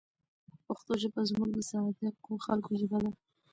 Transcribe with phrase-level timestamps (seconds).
[0.65, 3.11] پښتو ژبه زموږ د صادقو خلکو ژبه ده.